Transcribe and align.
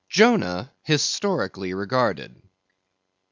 Jonah 0.09 0.71
Historically 0.81 1.75
Regarded. 1.75 2.41